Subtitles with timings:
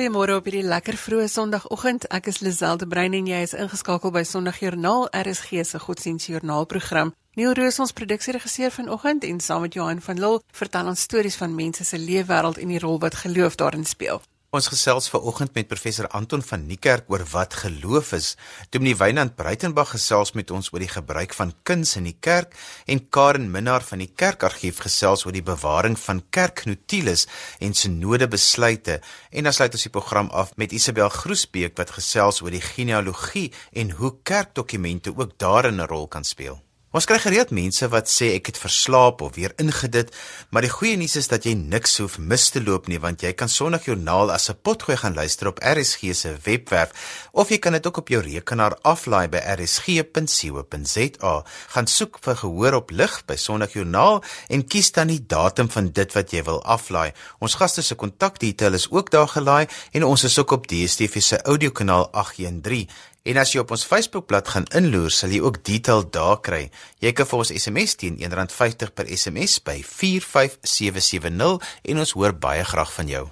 [0.00, 2.06] Goeiemôre op hierdie lekker vroeë Sondagoggend.
[2.08, 7.12] Ek is Liselde Brein en jy is ingeskakel by Sondagjoernaal RSG se godsdienstjoernaalprogram.
[7.36, 11.52] Neil Roos ons produksieregisseur vanoggend en saam met Johan van Lille vertel ons stories van
[11.52, 14.24] mense se leefwêreld en die rol wat geloof daarin speel.
[14.50, 18.32] Ons gesels ver oggend met professor Anton van Niekerk oor wat geloof is.
[18.74, 22.56] Dominee Wynand Breitenberg gesels met ons oor die gebruik van kuns in die kerk
[22.90, 27.28] en Karen Minnar van die Kerkargief gesels oor die bewaring van kerknotules
[27.62, 28.96] en synode besluite.
[29.30, 33.52] En dan sluit ons die program af met Isabel Groesbeek wat gesels oor die genealogie
[33.70, 36.58] en hoe kerkdokumente ook daarin 'n rol kan speel.
[36.90, 40.08] Ons kry gereeld mense wat sê ek het verslaap of weer ingedit,
[40.50, 43.30] maar die goeie nuus is dat jy niks hoef mis te loop nie want jy
[43.38, 46.90] kan Sondagjoernaal as 'n potgooi gaan luister op RSG se webwerf
[47.32, 51.44] of jy kan dit ook op jou rekenaar aflaai by rsg.co.za.
[51.68, 56.12] Gaan soek vir gehoor op lig by Sondagjoernaal en kies dan die datum van dit
[56.12, 57.12] wat jy wil aflaai.
[57.38, 61.42] Ons gaste se kontakdetail is ook daar gelaai en ons is ook op DStv se
[61.42, 62.88] audiokanaal 813.
[63.22, 66.70] En as jy op ons Facebookblad gaan inloer, sal jy ook detail daar kry.
[67.04, 71.60] Jy kan vir ons SMS teen R1.50 per SMS by 45770
[71.92, 73.26] en ons hoor baie graag van jou.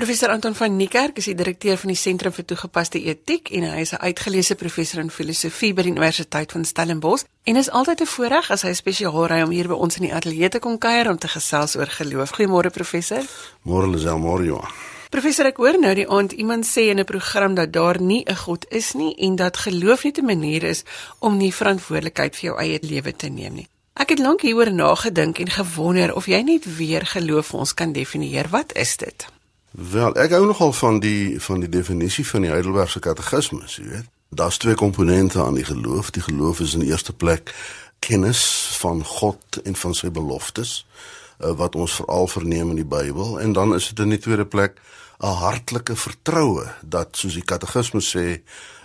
[0.00, 3.82] Professor Anton van Niekerk is die direkteur van die Sentrum vir Toegepaste Etiek en hy
[3.84, 8.06] is 'n uitgeleese professor in filosofie by die Universiteit van Stellenbosch en is altyd 'n
[8.06, 11.10] voorreg as hy spesiaal ry om hier by ons in die ateljee te kom kuier
[11.10, 12.30] om te gesels oor geloof.
[12.30, 13.22] Goeiemôre professor.
[13.62, 14.70] Môre Lisel, môre Johan.
[15.10, 18.36] Professor, ek hoor nou die aand iemand sê in 'n program dat daar nie 'n
[18.36, 20.82] God is nie en dat geloof net 'n manier is
[21.18, 23.68] om nie verantwoordelikheid vir jou eie lewe te neem nie.
[23.92, 27.92] Ek het lank hieroor nagedink en gewonder of jy net weer geloof vir ons kan
[27.92, 28.48] definieer.
[28.48, 29.26] Wat is dit?
[29.70, 34.08] Wel, ek hou nogal van die van die definisie van die Heidelbergse Katekismus, jy weet.
[34.34, 36.10] Daar's twee komponente aan die geloof.
[36.10, 37.54] Die geloof is in eerste plek
[37.98, 38.42] kennis
[38.80, 40.86] van God en van sy beloftes
[41.38, 44.46] uh, wat ons veral verneem in die Bybel en dan is dit in die tweede
[44.46, 44.80] plek
[45.20, 48.40] 'n hartlike vertroue dat soos die Katekismus sê,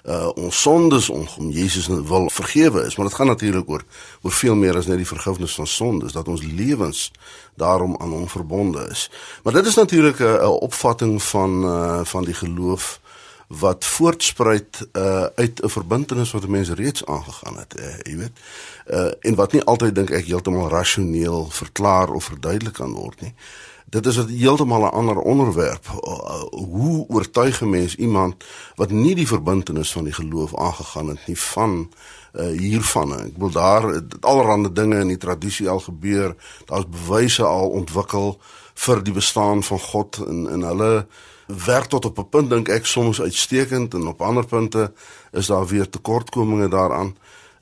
[0.07, 3.83] uh ons sondes om Jesus wil vergewe is, maar dit gaan natuurlik oor
[4.21, 7.11] oor veel meer as net die vergifnis van sondes, dat ons lewens
[7.55, 9.09] daarom aan hom verbonde is.
[9.43, 12.99] Maar dit is natuurlik 'n opvatting van uh van die geloof
[13.47, 18.35] wat voortspruit uh uit 'n verbintenis wat mense reeds aangegaan het, uh, jy weet.
[18.89, 23.33] Uh en wat nie altyd dink ek heeltemal rasioneel verklaar of verduidelik kan word nie
[23.95, 25.85] dit is 'n heeltemal 'n ander onderwerp.
[25.88, 28.35] Uh, hoe oortuig 'n mens iemand
[28.75, 31.89] wat nie die verbintenis van die geloof aangegaan het nie van
[32.34, 33.19] uh, hiervan?
[33.19, 36.35] Ek wil daar allerlei dinge in die tradisie al gebeur.
[36.66, 38.39] Daar's bewyse al ontwikkel
[38.73, 41.07] vir die bestaan van God en en hulle
[41.45, 44.94] werk tot op 'n punt dink ek soms uitstekend en op ander punte
[45.31, 47.17] is daar weer tekortkominge daaraan.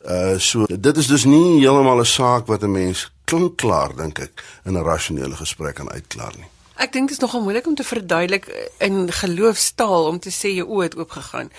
[0.05, 4.19] Uh so dit is dus nie heeltemal 'n saak wat 'n mens klink klaar dink
[4.19, 6.49] ek in 'n rasionele gesprek kan uitklaar nie.
[6.73, 8.47] Ek dink dit is nogal moeilik om te verduidelik
[8.81, 11.51] in geloofstaal om te sê jou oë het oopgegaan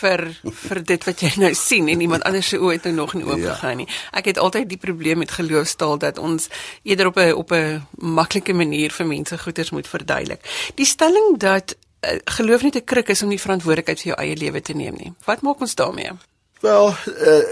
[0.00, 0.22] vir
[0.66, 3.24] vir dit wat jy nou sien en iemand anders se oë het nou nog nie
[3.24, 3.76] oopgegaan ja.
[3.84, 3.88] nie.
[4.12, 6.50] Ek het altyd die probleem met geloofstaal dat ons
[6.82, 10.44] eerder op 'n op 'n maklike manier vir mense goeders moet verduidelik.
[10.74, 14.36] Die stelling dat uh, geloof nie te krik is om nie verantwoordelikheid vir jou eie
[14.36, 15.12] lewe te neem nie.
[15.24, 16.12] Wat maak ons daarmee?
[16.60, 17.44] Wel, uh,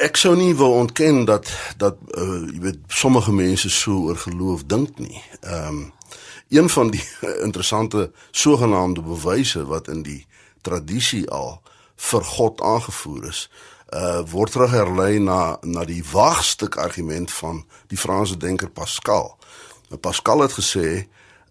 [0.00, 4.64] ek sou nie wil ontken dat dat uh, jy weet sommige mense so oor geloof
[4.64, 5.22] dink nie.
[5.40, 5.92] Ehm um,
[6.48, 7.02] een van die
[7.46, 10.26] interessante sogenaamde bewyse wat in die
[10.60, 11.60] tradisie al
[11.96, 13.44] vir God aangevoer is,
[13.92, 19.36] uh word terugherlei na na die waagstuk argument van die Franse denker Pascal.
[19.88, 21.06] Nou Pascal het gesê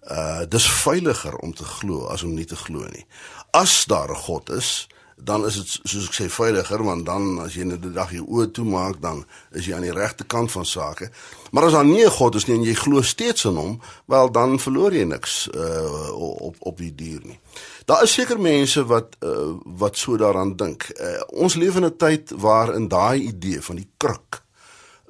[0.10, 3.06] uh dis veiliger om te glo as om nie te glo nie.
[3.52, 4.90] As daar 'n God is,
[5.24, 8.26] dan is dit soos ek sê veiliger want dan as jy net die dag jou
[8.26, 11.10] oë toemaak dan is jy aan die regte kant van sake.
[11.52, 14.32] Maar as daar nie 'n God is nie en jy glo steeds in hom, wel
[14.32, 16.12] dan verloor jy niks uh
[16.48, 17.40] op op die dier nie.
[17.86, 20.90] Daar is seker mense wat uh wat so daaraan dink.
[21.00, 24.44] Uh, ons leef in 'n tyd waarin daai idee van die kruk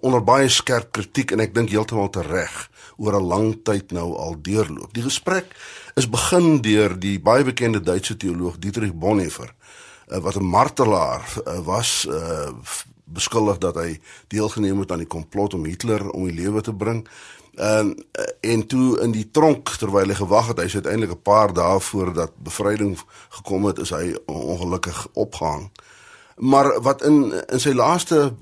[0.01, 4.35] onder baie skerp kritiek en ek dink heeltemal reg oor 'n lang tyd nou al
[4.41, 4.93] deurloop.
[4.93, 5.45] Die gesprek
[5.95, 9.53] is begin deur die baie bekende Duitse teoloog Dietrich Bonhoeffer
[10.09, 12.49] wat 'n martelaar uh, was uh,
[13.03, 17.07] beskuldig dat hy deelgeneem het aan die komplot om Hitler om die lewe te bring.
[17.55, 18.05] En
[18.39, 22.13] en toe in die tronk terwyl hy gewag het, hy's uiteindelik 'n paar dae voor
[22.13, 25.71] dat bevryding gekom het, is hy ongelukkig opgehang.
[26.35, 28.33] Maar wat in in sy laaste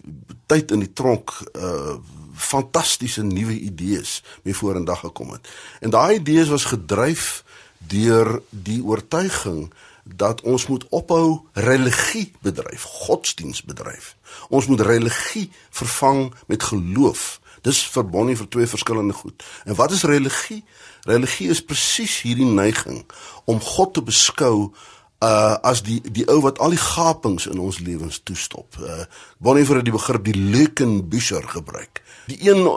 [0.45, 1.97] tyd in die tronk uh
[2.37, 5.47] fantastiese nuwe idees mee vorendag gekom het.
[5.79, 7.43] En daai idees was gedryf
[7.77, 9.73] deur die oortuiging
[10.15, 14.15] dat ons moet ophou religie bedryf, godsdiens bedryf.
[14.49, 17.39] Ons moet religie vervang met geloof.
[17.61, 19.43] Dis verbonde vir twee verskillende goed.
[19.65, 20.63] En wat is religie?
[21.01, 23.05] Religie is presies hierdie neiging
[23.45, 24.73] om God te beskou
[25.19, 28.77] uh as die die ou wat al die gapings in ons lewens toestop.
[28.81, 29.05] Uh
[29.37, 32.01] Bonhoeffer het die begrip die Leukenbuscher gebruik.
[32.27, 32.67] Die een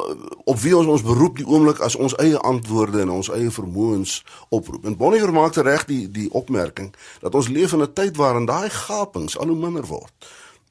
[0.44, 4.22] op wie ons ons beroep die oomblik as ons eie antwoorde en ons eie vermoëns
[4.48, 4.84] oproep.
[4.84, 8.70] En Bonhoeffer maak reg die die opmerking dat ons leef in 'n tyd waarin daai
[8.70, 10.12] gapings al hoe minder word.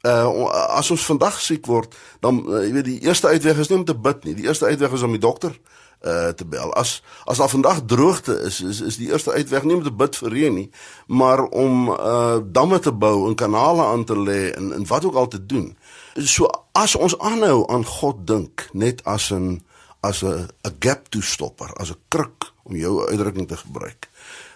[0.02, 3.78] Uh as ons vandag siek word, dan uh, jy weet die eerste uitweg is nie
[3.78, 4.34] om te bid nie.
[4.34, 6.74] Die eerste uitweg is om die dokter uh te bel.
[6.74, 10.16] As as daar vandag droogte is, is is die eerste uitweg nie om te bid
[10.16, 10.70] vir reën nie,
[11.08, 15.16] maar om uh damme te bou en kanale aan te lê en en wat ook
[15.16, 15.78] al te doen.
[16.16, 19.60] So as ons aanhou aan God dink net as 'n
[20.00, 24.10] as 'n 'n gap to stopper, as 'n kruk om jou uitdrukking te gebruik.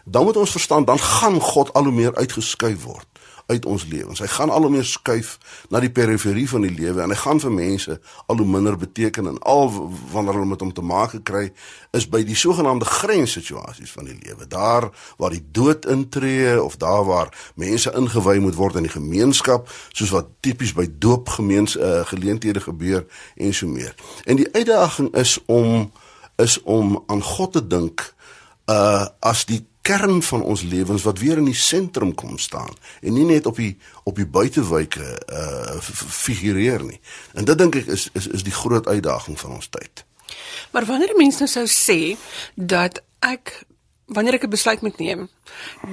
[0.05, 3.12] Dan moet ons verstaan dan gaan God al hoe meer uitgeskuif word
[3.45, 4.19] uit ons lewens.
[4.19, 5.37] Hy gaan al hoe meer skuif
[5.69, 9.27] na die periferie van die lewe en hy gaan vir mense al hoe minder beteken
[9.27, 9.71] en al
[10.11, 11.49] wanneer hulle met hom te maak kry
[11.93, 14.47] is by die sogenaamde grenssituasies van die lewe.
[14.47, 19.69] Daar waar die dood intree of daar waar mense ingewy moet word in die gemeenskap,
[19.91, 23.05] soos wat tipies by doopgemeens uh, geleenthede gebeur
[23.35, 23.95] en so meer.
[24.25, 25.91] En die uitdaging is om
[26.41, 28.13] is om aan God te dink
[28.65, 32.71] uh as die kern van ons lewens wat weer in die sentrum kom staan
[33.01, 36.99] en nie net op die op die buitewyke uh figureer nie.
[37.33, 40.05] En dit dink ek is is is die groot uitdaging van ons tyd.
[40.71, 42.15] Maar wanneer mense nou sou sê
[42.55, 43.63] dat ek
[44.05, 45.29] wanneer ek 'n besluit moet neem,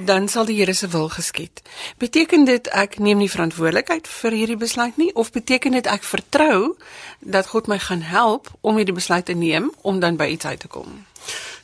[0.05, 1.61] dan sal die Here se wil geskied.
[1.97, 6.75] Beteken dit ek neem nie verantwoordelikheid vir hierdie besluit nie of beteken dit ek vertrou
[7.19, 10.59] dat God my gaan help om hierdie besluit te neem om dan by iets uit
[10.59, 11.05] te kom?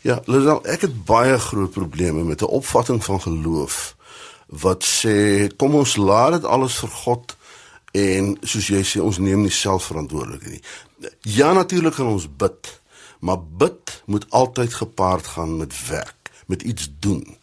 [0.01, 3.95] Ja, Lisel, ek het baie groot probleme met 'n opvatting van geloof
[4.47, 7.35] wat sê kom ons laat dit alles vir God
[7.91, 11.09] en soos jy sê ons neem nie self verantwoordelikheid nie.
[11.21, 12.81] Ja, natuurlik kan ons bid,
[13.19, 17.38] maar bid moet altyd gepaard gaan met werk, met iets doen.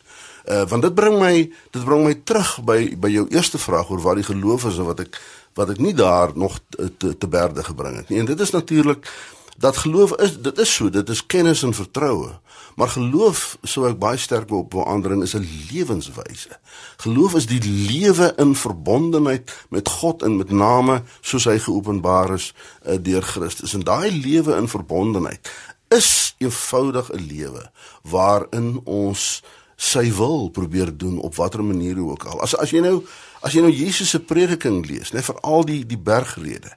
[0.44, 4.00] Uh want dit bring my dit bring my terug by by jou eerste vraag oor
[4.00, 5.20] wat die geloof is en wat ek
[5.54, 6.58] wat ek nie daar nog
[6.98, 8.18] te te berde gebring het nie.
[8.18, 9.08] En dit is natuurlik
[9.56, 12.30] dat geloof is dit is so dit is kennis en vertroue.
[12.74, 16.58] Maar geloof sou ek baie sterk op verander is 'n lewenswyse.
[16.96, 22.54] Geloof is die lewe in verbondenheid met God en met name soos hy geopenbaar is
[22.86, 23.74] uh, deur Christus.
[23.74, 25.50] En daai lewe in verbondenheid
[25.88, 27.70] is eenvoudig 'n lewe
[28.02, 29.42] waarin ons
[29.76, 32.40] sy wil probeer doen op watter manier ook al.
[32.40, 33.02] As as jy nou
[33.40, 36.76] as jy nou Jesus se prediking lees net vir al die die bergrede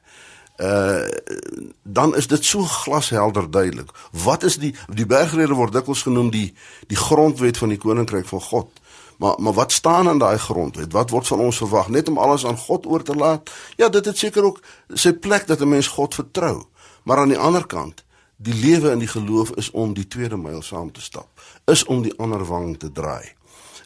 [0.58, 1.06] uh
[1.84, 3.90] dan is dit so glashelder duidelik.
[4.12, 6.54] Wat is die die bergrede word dikwels genoem die
[6.88, 8.70] die grondwet van die koninkryk van God.
[9.18, 10.92] Maar maar wat staan in daai grondwet?
[10.92, 11.88] Wat word van ons verwag?
[11.88, 13.52] Net om alles aan God oor te laat?
[13.76, 14.62] Ja, dit het seker ook
[14.94, 16.66] sy plek dat 'n mens God vertrou.
[17.04, 18.04] Maar aan die ander kant,
[18.36, 21.28] die lewe in die geloof is om die tweede myl saam te stap.
[21.66, 23.37] Is om die ander wang te draai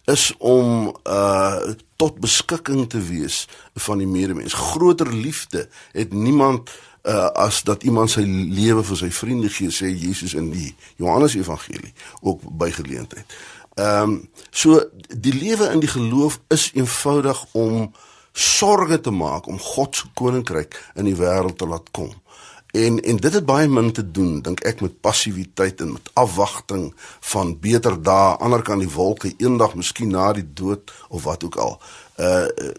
[0.05, 4.53] is om uh tot beskikking te wees van die medemens.
[4.53, 6.69] Groter liefde het niemand
[7.03, 11.35] uh as dat iemand sy lewe vir sy vriende gee, sê Jesus in die Johannes
[11.35, 13.25] Evangelie ook by geleentheid.
[13.75, 17.93] Ehm um, so die lewe in die geloof is eenvoudig om
[18.33, 22.11] sorge te maak om God se koninkryk in die wêreld te laat kom.
[22.71, 26.93] En en dit het baie min te doen dink ek met passiwiteit en met afwagting
[27.19, 31.55] van beter dae ander kan die wolke eendag miskien na die dood of wat ook
[31.55, 31.81] al.
[32.15, 32.71] Uh, uh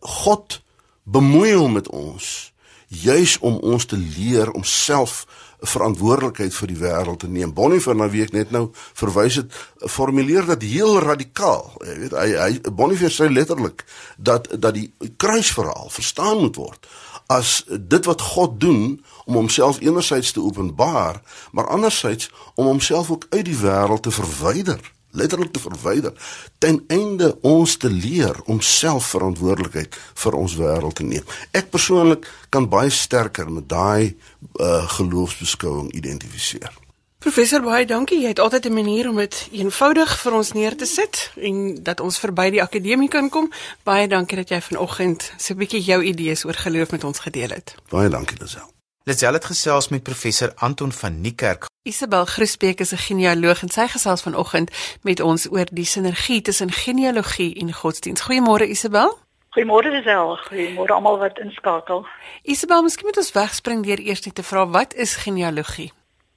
[0.00, 0.62] God
[1.02, 2.52] bemoei hom met ons
[2.88, 5.26] juis om ons te leer om self
[5.60, 7.52] verantwoordelikheid vir die wêreld te neem.
[7.52, 9.52] Boniface na wie ek net nou verwys het,
[9.90, 11.72] formuleer dit heel radikaal.
[11.84, 13.84] Jy weet hy hy Boniface sê letterlik
[14.16, 14.88] dat dat die
[15.20, 16.88] kruisverhaal verstaan moet word
[17.28, 21.20] as dit wat God doen om homself enerzijds te openbaar,
[21.52, 24.80] maar anderzijds om homself ook uit die wêreld te verwyder,
[25.10, 26.12] letterlik te verwyder,
[26.58, 31.24] ten einde ons te leer om self verantwoordelikheid vir ons wêreld te neem.
[31.50, 34.16] Ek persoonlik kan baie sterker met daai
[34.60, 36.72] uh, geloofsbeskouing identifiseer.
[37.18, 38.22] Professor baie dankie.
[38.22, 42.00] Jy het altyd 'n manier om dit eenvoudig vir ons neer te sit en dat
[42.00, 43.52] ons verby die akademie kan kom.
[43.82, 47.48] Baie dankie dat jy vanoggend so 'n bietjie jou idees oor geloof met ons gedeel
[47.50, 47.74] het.
[47.90, 48.77] Baie dankie, Lisel.
[49.08, 51.64] Lisel het gesels met professor Anton van Niekerk.
[51.82, 54.70] Isabel Groesbeek is 'n genealoog en sy gesels vanoggend
[55.02, 58.22] met ons oor die sinergie tussen genealogie en godsdienst.
[58.22, 59.18] Goeiemôre Isabel.
[59.54, 60.38] Goeiemôre Lisel.
[60.48, 62.06] Goeiemôre almal wat inskakel.
[62.42, 65.92] Isabel, miskien moet ons wegspring deur eers net te vra wat is genealogie?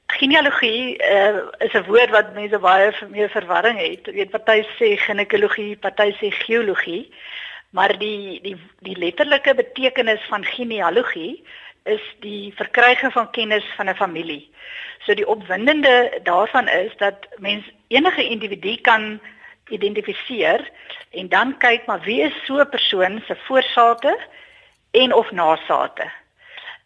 [0.05, 4.05] Genealogie uh, is 'n woord wat mense baie meer verwarring het.
[4.05, 7.13] Jy weet party sê ginekologie, party sê geologie.
[7.69, 11.43] Maar die die die letterlike betekenis van genealogie
[11.83, 14.50] is die verkryging van kennis van 'n familie.
[15.00, 19.19] So die opwindende daarvan is dat mens enige individu kan
[19.69, 20.69] identifiseer
[21.11, 24.19] en dan kyk maar wie is so 'n persoon se voorsate
[24.91, 26.11] en of nasate.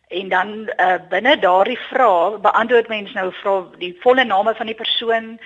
[0.08, 4.76] En dan uh, binne daardie vraag beantwoord mens nou vra die volle name van die
[4.76, 5.40] persoon,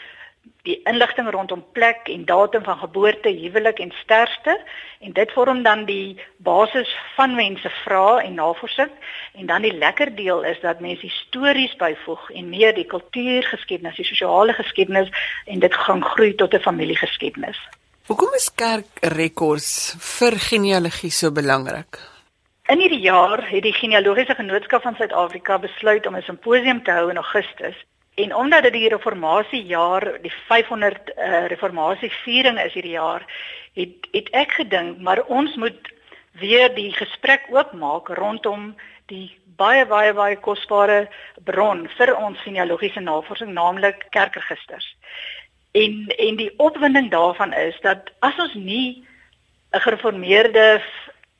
[0.67, 4.59] die inligting rondom plek en datum van geboorte, huwelik en sterfte
[4.99, 8.91] en dit vorm dan die basis van mense vrae en navorsing
[9.33, 14.05] en dan die lekker deel is dat mense stories byvoeg en meer die kultuurgeskiedenis, die
[14.11, 15.11] sosiale geskiedenis
[15.45, 17.59] en dit gaan groei tot 'n familiegeskiedenis.
[18.05, 21.99] Hoekom is kerkrekords vir genealogie so belangrik?
[22.67, 27.09] In hierdie jaar het die genealogiese genootskap van Suid-Afrika besluit om 'n simposium te hou
[27.09, 27.75] in Augustus
[28.19, 33.23] En omdat dit die reformasiejaar, die 500 uh, eh, reformasieviering is hierdie jaar,
[33.79, 35.91] het het ek gedink maar ons moet
[36.41, 38.73] weer die gesprek oopmaak rondom
[39.11, 39.27] die
[39.59, 41.07] baie baie baie kosbare
[41.47, 44.87] bron vir ons genealogiese navorsing, naamlik kerkregisters.
[45.71, 49.05] En en die opwinding daarvan is dat as ons nie
[49.73, 50.81] 'n gereformeerde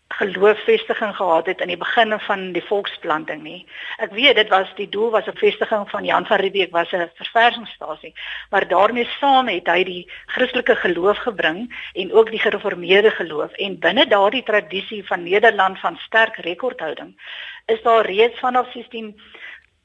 [0.10, 3.66] geloofsvestiging gehad het in die begin van die volksplanting nie.
[3.98, 7.10] Ek weet dit was die doel was 'n vestiging van Jan van Riebeeck was 'n
[7.16, 8.14] verversingsstasie,
[8.50, 13.80] maar daarmee saam het hy die Christelike geloof gebring en ook die gereformeerde geloof en
[13.80, 17.16] binne daardie tradisie van Nederland van sterk rekordhouding
[17.66, 19.22] is daar reeds vanaf 16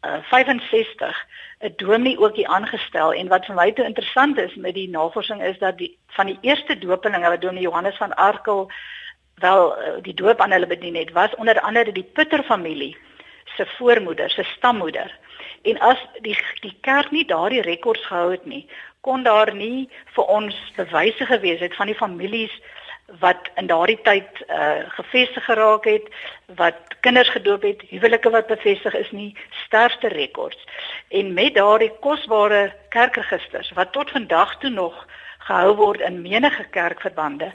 [0.05, 1.27] uh, 65
[1.59, 5.43] 'n dominee ook hier aangestel en wat vir my te interessant is met die navorsing
[5.43, 8.71] is dat die van die eerste dopelinge wat dominee Johannes van Arkel
[9.35, 12.97] wel eh, die doop aan hulle bedien het was onder andere die Putter familie
[13.45, 15.19] se voormoeder, se stammoeder.
[15.63, 18.67] En as die die kerk nie daardie rekords gehou het nie,
[19.01, 22.53] kon daar nie vir ons bewyse gewees het van die families
[23.21, 26.07] wat in daardie tyd uh gevestig geraak het,
[26.57, 29.37] wat kinders gedoop het, huwelike wat bevestig is nie,
[29.67, 30.65] sterfte rekords.
[31.09, 35.07] En met daardie kosbare kerkregisters wat tot vandag toe nog
[35.39, 37.51] gehou word in menige kerkverbande,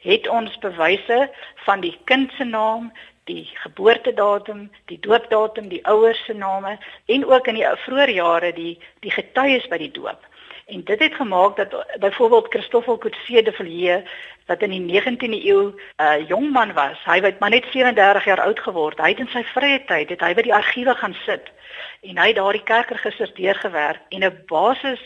[0.00, 1.30] het ons bewyse
[1.66, 2.92] van die kind se naam,
[3.24, 8.74] die geboortedatum, die doopdatum, die ouers se name en ook in die vroeë jare die
[9.04, 10.26] die getuies by die doop.
[10.70, 14.10] En dit het gemaak dat byvoorbeeld Christoffel Coetzee de Villiers
[14.46, 18.24] wat in die 19de eeu 'n uh, jong man was, hy het maar net 34
[18.24, 18.98] jaar oud geword.
[18.98, 21.50] Hy het in sy vrye tyd het hy by die argiewe gaan sit
[22.02, 25.00] en hy het daardie kerkregisters deurgewerk en 'n basis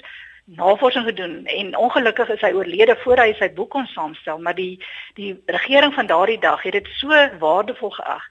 [0.44, 4.76] navorsing gedoen en ongelukkig is hy oorlede voor hy sy boek kon saamstel maar die
[5.16, 7.08] die regering van daardie dag het dit so
[7.40, 8.26] waardevol geag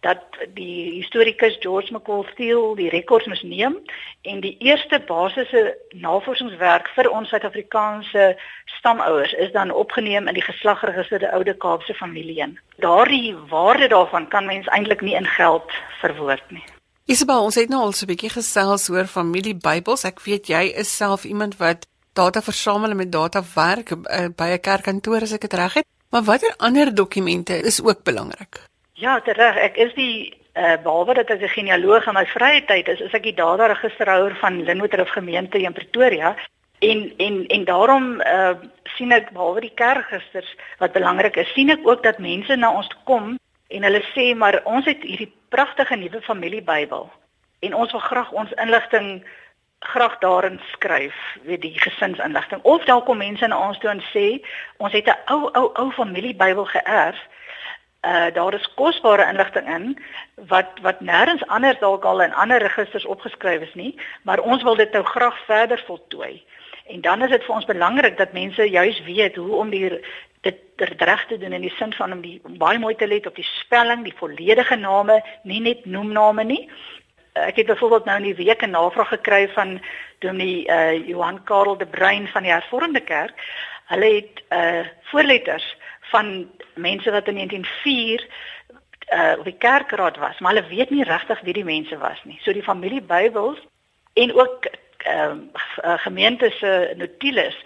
[0.00, 0.22] dat
[0.54, 3.76] die historikus George McCall Steele die rekords moes neem
[4.22, 8.30] en die eerste basiese navorsingswerk vir ons Suid-Afrikaanse
[8.78, 12.48] stamouers is dan opgeneem in die geslagregister die Oude Kaapse familie.
[12.78, 16.77] Daardie waarde daarvan kan mens eintlik nie in geld verwoord nie.
[17.08, 20.04] Isabel, ons het nou al so 'n bietjie gesels oor familie Bybels.
[20.04, 24.48] Ek weet jy is self iemand wat data versamel en met data werk uh, by
[24.52, 25.86] 'n kerkkantoor as ek dit reg het.
[26.10, 28.60] Maar watter ander dokumente is ook belangrik?
[28.92, 29.56] Ja, reg.
[29.56, 33.12] Ek is die uh, behalwe dat ek 'n genealoog in my vrye tyd is, is
[33.12, 36.36] ek die data registerhouer van Linwoodrif gemeente in Pretoria.
[36.78, 38.54] En en en daarom uh,
[38.96, 42.88] sien ek behalwe die kerkregisters wat belangrik is, sien ek ook dat mense na ons
[43.04, 47.10] kom en hulle sê maar ons het hierdie pragtige nuwe familiebybel
[47.60, 49.22] en ons wil graag ons inligting
[49.78, 52.62] graag daarin skryf, weet die gesinsinligting.
[52.62, 54.42] Of dalk kom mense na ons toe en sê
[54.76, 57.18] ons het 'n ou ou ou familiebybel geërf.
[58.06, 59.98] Uh daar is kosbare inligting in
[60.34, 64.74] wat wat nêrens anders dalk al in ander registers opgeskryf is nie, maar ons wil
[64.76, 66.44] dit nou graag verder voltooi.
[66.86, 70.00] En dan is dit vir ons belangrik dat mense juis weet hoe om die
[70.40, 70.56] dit
[70.98, 73.48] reg te doen in die sin van om die baie mooi te let op die
[73.60, 76.62] spelling, die volledige name, nie net noemname nie.
[77.38, 79.80] Ek het byvoorbeeld nou in die week 'n navraag gekry van
[80.18, 83.34] Dominee uh, Johan Karel de Bruin van die Hervormde Kerk.
[83.86, 88.26] Hulle het uh voorletters van mense wat in 1904
[89.12, 92.38] uh die kerkraad was, maar hulle weet nie regtig wie die mense was nie.
[92.42, 93.58] So die familie Bybels
[94.14, 94.68] en ook
[94.98, 95.38] ehm
[95.84, 97.56] uh, gemeente se notules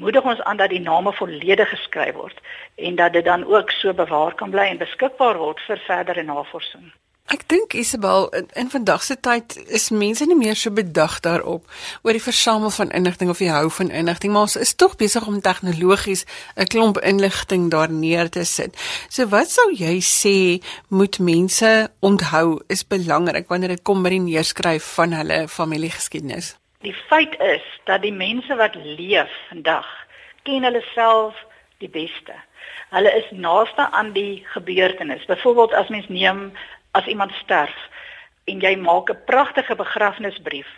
[0.00, 2.40] moedig ons aan dat die name volledig geskryf word
[2.76, 6.88] en dat dit dan ook so bewaar kan bly en beskikbaar word vir verdere navorsing.
[7.30, 11.68] Ek dink Isabel in, in vandag se tyd is mense nie meer so bedag daarop
[12.02, 15.28] oor die versamel van inligting of die hou van inligting, maar ons is tog besig
[15.30, 16.24] om tegnologies
[16.56, 18.74] 'n klomp inligting daar neer te sit.
[19.08, 24.26] So wat sou jy sê moet mense onthou is belangrik wanneer dit kom by die
[24.26, 26.56] neerskryf van hulle familiegeskiedenis?
[26.80, 29.88] Die feit is dat die mense wat leef vandag
[30.42, 31.36] ken hulle self
[31.78, 32.32] die beste.
[32.90, 35.24] Hulle is naaste aan die gebeurtenis.
[35.28, 36.52] Byvoorbeeld as mens neem
[36.96, 37.76] as iemand sterf
[38.44, 40.70] en jy maak 'n pragtige begrafnisbrief.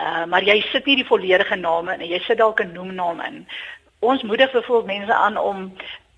[0.00, 3.20] Uh maar jy sit nie die volledige name in en jy sit dalk 'n noemnaam
[3.20, 3.48] in.
[4.00, 5.76] Ons moedig byvoorbeeld mense aan om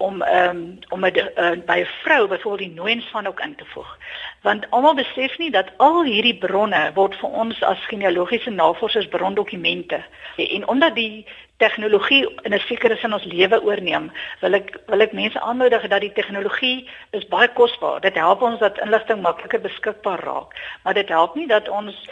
[0.08, 3.54] om ehm um, om 'n uh, by 'n vrou byvoorbeeld die nooiens van ook in
[3.54, 3.98] te voeg.
[4.42, 10.04] Want almal besef nie dat al hierdie bronne word vir ons as genealogiese navorsers brondokumente.
[10.36, 15.12] En omdat die tegnologie in 'n sekere sin ons lewe oorneem, wil ek wil ek
[15.12, 18.00] mense aanmoedig dat die tegnologie is baie kosbaar.
[18.00, 20.50] Dit help ons dat inligting makliker beskikbaar raak,
[20.82, 22.08] maar dit help nie dat ons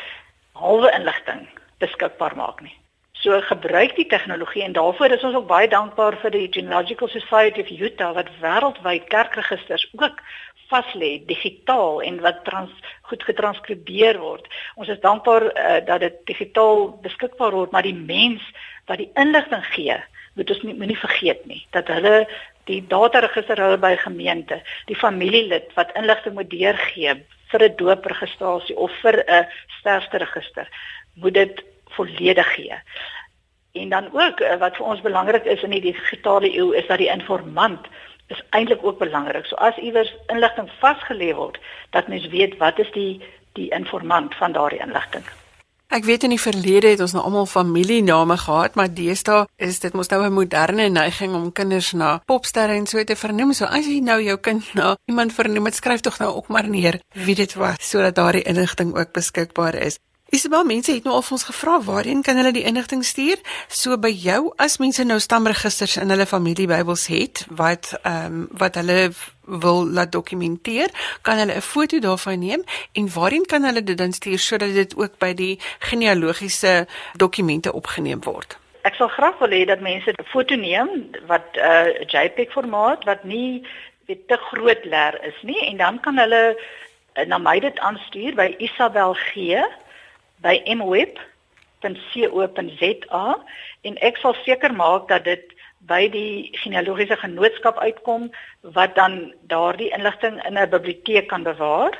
[0.53, 2.77] halwe inligting beskikbaar maak nie.
[3.21, 7.61] So gebruik die tegnologie en daarvoor is ons ook baie dankbaar vir die Genealogical Society
[7.61, 10.23] of Utah wat wêreldwyd kerkregisters ook
[10.71, 12.71] vas lê digitaal en wat trans
[13.11, 14.47] goed getranskribeer word.
[14.81, 18.45] Ons is dankbaar uh, dat dit digitaal beskikbaar word, maar die mens
[18.89, 19.99] wat die inligting gee,
[20.39, 22.23] moet ons nie moenie vergeet nie dat hulle
[22.71, 27.19] die dataregister hou by gemeente, die familielid wat inligting moet deurgee
[27.51, 29.47] vir 'n doopregistrasie of vir 'n
[29.81, 30.69] sterfteregister,
[31.21, 31.63] moet dit
[31.97, 32.79] volledig gee.
[33.73, 36.99] En dan ook uh, wat vir ons belangrik is in die digitale eeu is dat
[36.99, 37.87] die informant
[38.27, 39.47] is eintlik ook belangrik.
[39.47, 41.59] So as iewers inligting vasgelê word,
[41.91, 43.21] dat mens weet wat is die
[43.59, 45.25] die informant van daardie inligting.
[45.91, 49.95] Ek weet in die verlede het ons nou almal familiename gehad, maar deesdae is dit
[49.99, 53.53] mos nou 'n moderne neiging om kinders na popsterre en so te vernoem.
[53.53, 57.01] So as jy nou jou kind na iemand vernoem, skryf tog nou ook maar neer
[57.15, 59.99] wie dit was sodat daardie inligting ook beskikbaar is.
[60.31, 63.41] Isabel, mense het nou al vir ons gevra waarheen kan hulle die inligting stuur?
[63.67, 68.79] So by jou as mense nou stamregisters in hulle familiebybels het wat ehm um, wat
[68.79, 69.11] hulle
[69.65, 70.95] wil laat dokumenteer,
[71.27, 74.97] kan hulle 'n foto daarvan neem en waarheen kan hulle dit dan stuur sodat dit
[74.97, 78.59] ook by die genealogiese dokumente opgeneem word?
[78.83, 83.05] Ek sal graag wil hê dat mense 'n foto neem wat 'n uh, JPEG formaat
[83.05, 83.67] wat nie
[84.07, 86.55] weet te groot leer is nie en dan kan hulle
[87.17, 89.59] uh, na my dit aanstuur by Isabel G
[90.43, 91.27] by mweb.co.za
[93.83, 95.45] en ek sal seker maak dat dit
[95.89, 98.31] by die genealogiese genootskap uitkom
[98.77, 101.99] wat dan daardie inligting in 'n biblioteek kan bewaar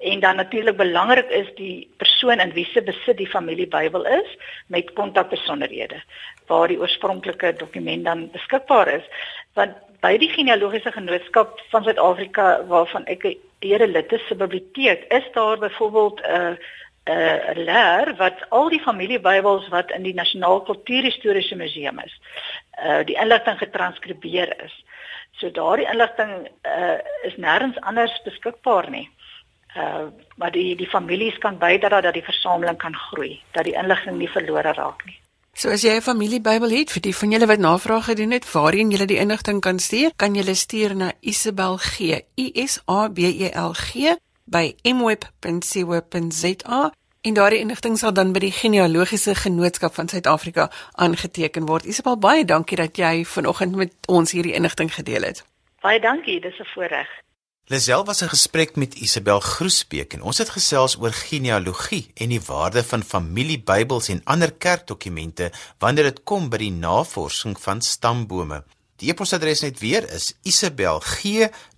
[0.00, 4.92] en dan natuurlik belangrik is die persoon in wie se besit die familiebybel is met
[4.92, 6.02] kontakbesonderhede
[6.46, 9.04] waar die oorspronklike dokument dan beskikbaar is.
[9.54, 15.04] Want by die genealogiese genootskap van Suid-Afrika waarvan ek 'n ere lid is se biblioteek
[15.12, 16.54] is daar byvoorbeeld 'n uh,
[17.04, 22.14] uh, leer wat al die familiebybels wat in die Nasionaal Kultuurhistoriese Museum is,
[22.80, 24.74] uh die inligting getranskribeer is.
[25.40, 29.08] So daardie inligting uh is nêrens anders beskikbaar nie.
[29.76, 34.18] Uh maar die die families kan bydra dat die versameling kan groei, dat die inligting
[34.18, 35.18] nie verlore raak nie.
[35.54, 38.90] So as jy 'n familiebybel het vir die van julle wat navraag gedoen het waarheen
[38.90, 42.22] jy die inligting kan stuur, kan jy stuur na Isabel G.
[42.36, 44.16] I S A B E L G
[44.50, 46.80] by mweb.co.za
[47.20, 51.84] En daardie inligting sal dan by die genealogiese genootskap van Suid-Afrika aangeteken word.
[51.84, 55.42] Isabel, baie dankie dat jy vanoggend met ons hierdie inligting gedeel het.
[55.84, 57.08] Baie dankie, dis 'n voorreg.
[57.68, 62.40] Lisel was 'n gesprek met Isabel Groesbeek en ons het gesels oor genealogie en die
[62.40, 68.64] waarde van familiebybels en ander kerkdokumente wanneer dit kom by die navorsing van stambome.
[68.96, 70.34] Die e-posadres net weer is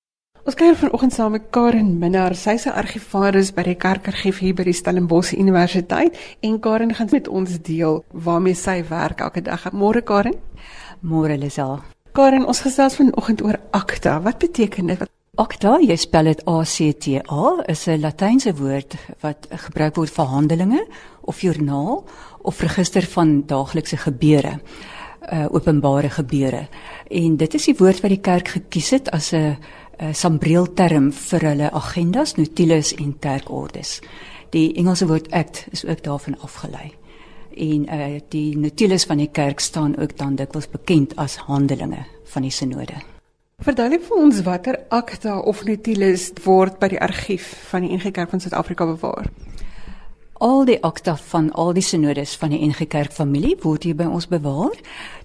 [0.44, 2.34] Ons kuier vanoggend saam met Karen Minnar.
[2.36, 7.28] Sy's 'n argivaris by die Kerkargief hier by die Stellenbosch Universiteit en Karen gaan met
[7.28, 9.72] ons deel waarmee sy werk elke dag.
[9.72, 10.34] Môre Karen?
[11.02, 11.80] Môre Lisel.
[12.12, 14.22] Karen, ons gesels vanoggend oor akta.
[14.22, 15.10] Wat beteken dit?
[15.36, 20.10] Akta, jy spel dit A C T A, is 'n Latynse woord wat gebruik word
[20.10, 20.88] vir handelinge
[21.22, 22.04] of joernaal
[22.42, 24.60] of register van daaglikse gebeure
[25.32, 26.68] uh openbare gebeure.
[27.10, 29.58] En dit is die woord wat die kerk gekies het as 'n
[30.00, 34.00] uh, sambreelterm vir hulle agendas, notules en kerkordes.
[34.54, 36.92] Die Engelse woord act is ook daarvan afgelei.
[37.54, 42.42] En uh die notules van die kerk staan ook dan dikwels bekend as Handelinge van
[42.42, 42.98] die sinode.
[43.64, 48.34] Verduidelik vir ons watter akta of notules word by die argief van die NG Kerk
[48.34, 49.30] van Suid-Afrika bewaar
[50.42, 54.08] al die akta van al die sinodes van die NG Kerk familie word hier by
[54.10, 54.76] ons bewaar.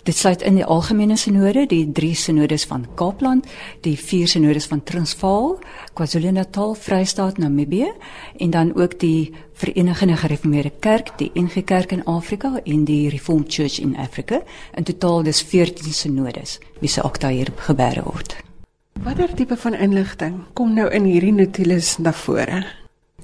[0.05, 3.47] Dit sluit in die algemene sinode, die drie sinodes van Kaapland,
[3.85, 5.59] die vier sinodes van Transvaal,
[5.99, 7.91] KwaZulu-Natal, Vrystaat, Namibië
[8.39, 13.53] en dan ook die Verenigde Gereformeerde Kerk, die NG Kerk in Afrika en die Reformed
[13.53, 14.43] Church in Africa.
[14.75, 18.37] In totaal dis 14 sinodes wie se akta hier gebeere word.
[19.03, 22.65] Watter tipe van inligting kom nou in hierdie notules na vore?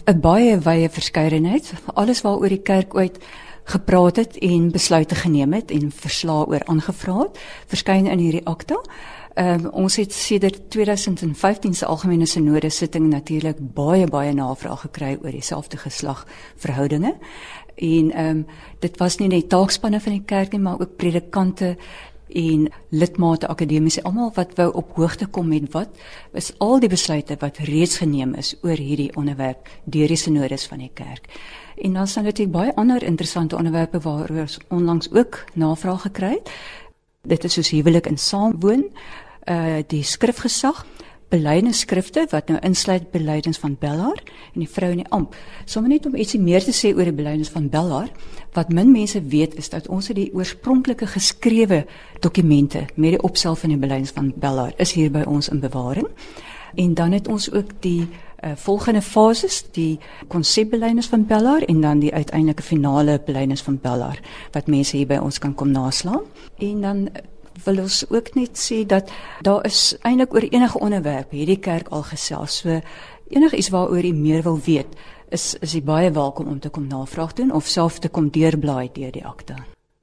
[0.07, 3.19] 'n baie wye verskeidenheid, alles waaroor die kerk ooit
[3.65, 8.81] gepraat het en besluite geneem het en verslae oor aangevra het, verskyn in hierdie akta.
[9.35, 15.17] Ehm um, ons het sedert 2015 se algemene sinode sitting natuurlik baie baie navraag gekry
[15.23, 17.17] oor dieselfde geslag verhoudinge.
[17.75, 18.47] En ehm um,
[18.79, 21.77] dit was nie net taakspanne van die kerk nie, maar ook predikante
[22.35, 25.89] en lidmate akademiese almal wat wou op hoogte kom met wat
[26.33, 30.83] is al die besluite wat reeds geneem is oor hierdie onderwerp deur die sinodes van
[30.83, 31.29] die kerk.
[31.79, 36.51] En dan sal dit baie ander interessante onderwerpe waaroor ons onlangs ook navraag gekry het.
[37.23, 38.85] Dit is soos huwelik en saamwoon,
[39.49, 40.85] uh die skrifgesag,
[41.35, 44.21] belydenisskrifte wat nou insluit belydens van Bellaar
[44.55, 45.35] en die vrou in die amp.
[45.65, 48.11] Sommige net om ietsie meer te sê oor die belydens van Bellaar,
[48.55, 51.85] wat min mense weet is dat ons het die oorspronklike geskrewe
[52.23, 56.09] dokumente met die opstel van die belydens van Bellaar is hier by ons in bewaring.
[56.75, 58.03] En dan het ons ook die
[58.45, 64.21] uh, volgende fases, die konsepbelydens van Bellaar en dan die uiteindelike finale belydens van Bellaar
[64.53, 66.27] wat mense hier by ons kan kom naslaan.
[66.59, 67.09] En dan
[67.65, 69.11] wil ons ook net sê dat
[69.47, 72.61] daar is eintlik oor enige onderwerp hierdie kerk al gesels.
[72.63, 72.81] So
[73.31, 74.91] enigiets waaroor jy meer wil weet,
[75.31, 78.91] is is jy baie welkom om te kom navraag doen of self te kom deurblaai
[78.95, 79.57] deur die akte.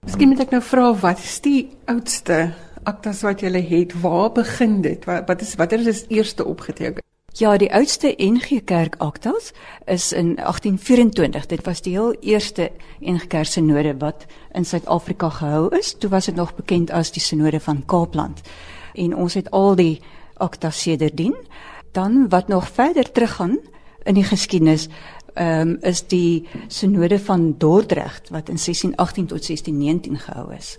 [0.05, 2.53] Miskien moet ek nou vra wat is die oudste
[2.89, 3.93] aktas wat jy het?
[4.01, 5.05] Waar begin dit?
[5.05, 7.03] Wat, wat is watter is eerste opgeteken?
[7.33, 9.53] Ja, die oudste NG Kerk aktas
[9.85, 11.45] is in 1824.
[11.45, 15.93] Dit was die heel eerste NG Kerk sinode wat in Suid-Afrika gehou is.
[15.93, 18.41] Toe was dit nog bekend as die sinode van Kaapland.
[18.93, 20.01] En ons het al die
[20.33, 21.35] aktas sedertdien.
[21.91, 23.57] Dan wat nog verder teruggaan
[24.03, 24.89] in die geskiedenis,
[25.33, 30.77] ehm um, is die sinode van Dordrecht wat in 1618 tot 1619 gehou is.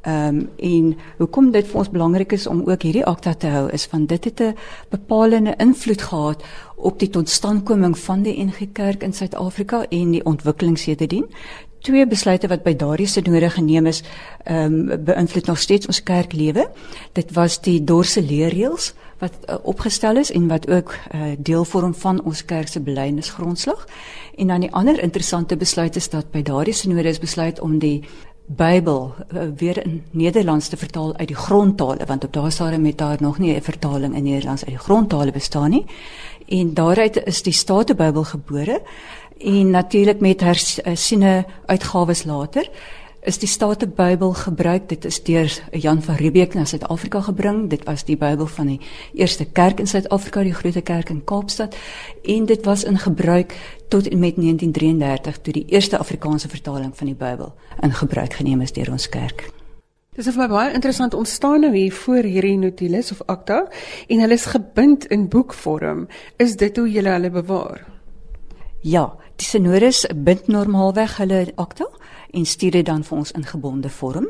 [0.00, 3.66] Ehm um, en hoekom dit vir ons belangrik is om ook hierdie akta te hou
[3.70, 4.56] is want dit het 'n
[4.88, 6.44] bepalende invloed gehad
[6.76, 11.26] op die totstandkoming van die NG Kerk in Suid-Afrika en die ontwikkeling sedertdien.
[11.80, 14.02] Twee besluite wat by daardie sinode geneem is,
[14.44, 16.70] ehm um, beïnvloed nog steeds ons kerklewe.
[17.12, 21.94] Dit was die Dorse leerreëls wat uh, opgestel is en wat ook uh, deel vorm
[21.94, 23.86] van ons kerk se belydenisgrondslag.
[24.36, 28.04] En dan die ander interessante besluit is dat by daardie sinode is besluit om die
[28.56, 32.98] Bybel uh, weer in Nederlands te vertaal uit die grondtale want op daardie stadium het
[32.98, 35.84] daar nog nie 'n vertaling in Nederlands uit die grondtale bestaan nie.
[36.48, 38.82] En daaruit is die Statebybel gebore
[39.38, 42.70] en natuurlik met hersiene uitgawes later
[43.20, 44.88] is die Statebybel gebruik.
[44.88, 47.68] Dit is deur Jan van Riebeeck na Suid-Afrika gebring.
[47.70, 48.80] Dit was die Bybel van die
[49.14, 51.76] eerste kerk in Suid-Afrika, die Grote Kerk in Kaapstad
[52.24, 53.54] en dit was in gebruik
[53.88, 57.52] tot en met 1933 toe die eerste Afrikaanse vertaling van die Bybel
[57.82, 59.50] in gebruik geneem is deur ons kerk.
[60.16, 63.66] Dis vir my baie interessant ontstaan nou hier voor hierdie notules of akta
[64.08, 66.08] en hulle is gebind in boekvorm.
[66.36, 67.84] Is dit hoe julle hulle bewaar?
[68.80, 71.86] Ja, die sinodes bind normaalweg hulle akta
[72.32, 74.26] en stuur dit dan vir ons in gebonde vorm.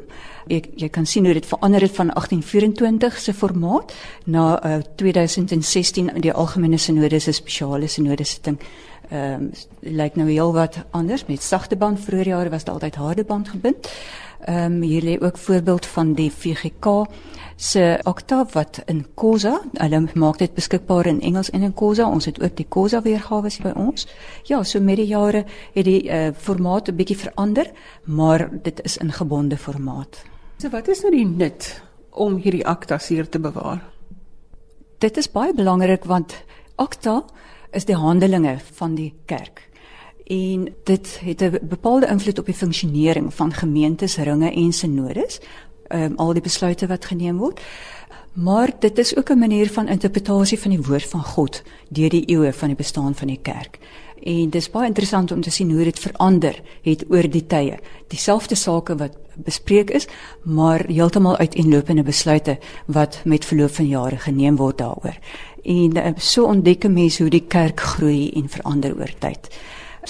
[0.48, 3.92] Ek jy kan sien hoe dit verander het van 1824 se formaat
[4.24, 8.58] na uh, 2016 die algemene sinode se spesiale sinode sitting
[9.10, 12.94] ehm um, lyk nou heel wat anders met sagte band vroeër jare was dit altyd
[12.94, 13.88] harde band gebind.
[14.40, 17.06] Ehm um, hier lê ook voorbeeld van die VGK
[17.56, 22.08] se akta wat in Khoza, hulle maak dit beskikbaar in Engels en in Khoza.
[22.08, 24.06] Ons het ook die Khoza weergawe by ons.
[24.48, 27.70] Ja, so met die jare het die uh, formaat 'n bietjie verander,
[28.04, 30.24] maar dit is in gebonde formaat.
[30.58, 33.84] So wat is nou die nut om hierdie akta hier te bewaar?
[34.98, 36.44] Dit is baie belangrik want
[36.76, 37.24] akta
[37.70, 39.69] is die handelinge van die kerk.
[40.30, 45.40] En dit het 'n bepaalde invloed op die funksionering van gemeentes, ringe en sinodes,
[45.88, 47.60] um, al die besluite wat geneem word.
[48.32, 52.28] Maar dit is ook 'n manier van interpretasie van die woord van God deur die
[52.28, 53.78] eeue van die bestaan van die kerk.
[54.22, 57.78] En dis baie interessant om te sien hoe dit verander het oor die tye.
[58.08, 60.06] Dieselfde sake wat bespreek is,
[60.42, 65.16] maar heeltemal uiteenlopende besluite wat met verloop van jare geneem word daaroor
[65.64, 69.48] en uh, so ontdek 'n mens hoe die kerk groei en verander oor tyd.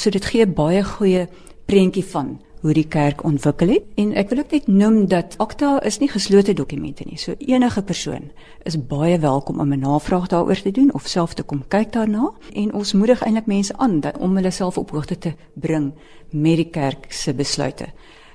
[0.00, 1.26] So dit gee baie goeie
[1.68, 5.74] prentjie van hoe die kerk ontwikkel het en ek wil ook net noem dat Akta
[5.84, 7.18] is nie geslote dokumente nie.
[7.20, 8.30] So enige persoon
[8.64, 12.32] is baie welkom om 'n navraag daaroor te doen of self te kom kyk daarna
[12.52, 15.92] en ons moedig eintlik mense aan dat om hulle self op hoogte te bring
[16.30, 17.86] met die kerk se besluite.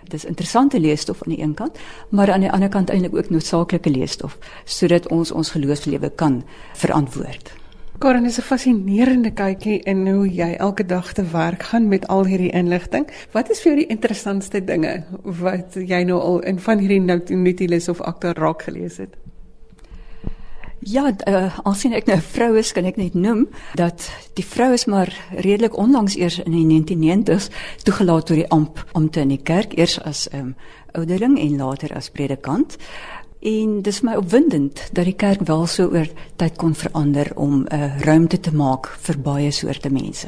[0.04, 1.78] Dit is interessante leesstof aan die een kant,
[2.10, 7.65] maar aan die ander kant eintlik ook noodsaaklike leesstof sodat ons ons geloofslewe kan verantwoord.
[8.06, 12.26] Karen is 'n fascinerende kykie in hoe jy elke dag te werk gaan met al
[12.26, 13.08] hierdie inligting.
[13.32, 17.90] Wat is vir jou die interessantste dinge wat jy nou al in van hierdie Nautilus
[17.90, 19.18] of Akta raak gelees het?
[20.80, 24.46] Ja, uh, as sien ek nou 'n vrou is, kan ek net noem dat die
[24.46, 27.50] vrou is maar redelik onlangs eers in die 1990s
[27.84, 30.54] toegelaat tot die amp om te in die kerk eers as 'n um, ehm,
[30.96, 32.78] ouderling en later as predikant.
[33.46, 36.08] En dis my opwindend dat die kerk wel so oor
[36.42, 40.28] tyd kon verander om 'n uh, eh, ruimte te maak vir baie soorte mense.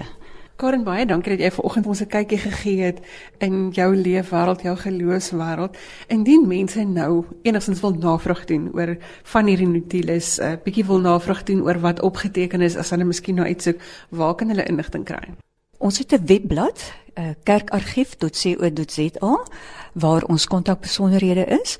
[0.55, 2.99] Karen baie dankie dat jy vanoggend ons 'n kykie gegee het
[3.37, 5.77] in jou leefwêreld, jou geloofswêreld.
[6.07, 10.85] Indien mense nou enigstens wil navraag doen oor van hierdie Nautilus, 'n uh, eh, bietjie
[10.85, 14.65] wil navraag doen oor wat opgeteken is, as hulle miskien nou uitsoek, waar kan hulle
[14.65, 15.33] inligting kry?
[15.77, 19.45] Ons het 'n webblad, uh, kerkargief.co.za
[19.93, 21.79] waar ons kontakbesonderhede is.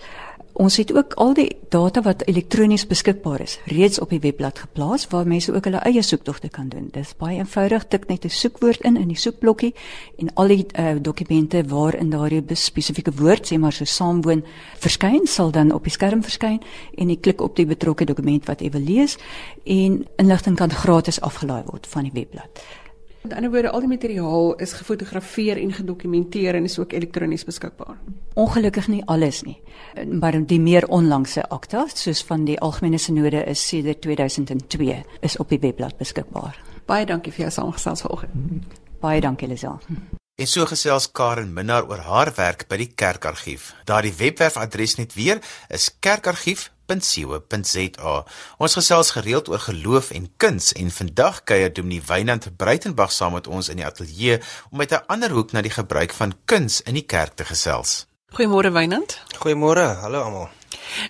[0.57, 5.03] Ons het ook al die data wat elektronies beskikbaar is reeds op die webblad geplaas
[5.11, 6.87] waar mense ook hulle eie soektogte kan doen.
[6.91, 9.75] Dit is baie eenvoudig, tik net 'n soekwoord in in die soekblokkie
[10.17, 14.43] en al die uh, dokumente waarin daardie spesifieke woord sê maar so saamwoon
[14.79, 16.59] verskyn sal dan op die skerm verskyn
[16.97, 19.17] en jy klik op die betrokke dokument wat jy wil lees
[19.63, 22.49] en inligting kan gratis afgelaai word van die webblad.
[23.27, 27.97] Met ander woorde, al die materiaal is gefotografeer en gedokumenteer en is ook elektronies beskikbaar.
[28.39, 29.57] Ongelukkig nie alles nie,
[30.07, 35.51] maar die meer onlangse akta, soos van die algemene sinode is sedert 2002, is op
[35.51, 36.55] die webblad beskikbaar.
[36.87, 38.79] Baie dankie vir jou saamgesels vanoggend.
[39.03, 39.75] Baie dankie Lisel.
[40.39, 43.73] En so gesels Karen Minnar oor haar werk by die Kerkargief.
[43.83, 48.25] Daardie webwerfadres net weer is kerkargief www.co.za.
[48.57, 53.47] Ons gesels gereeld oor geloof en kuns en vandag kuier Dominee Wynand Breitenberg saam met
[53.47, 54.39] ons in die ateljee
[54.71, 58.05] om met 'n ander hoek na die gebruik van kuns in die kerk te gesels.
[58.31, 59.19] Goeiemôre Wynand.
[59.39, 60.49] Goeiemôre, hallo almal.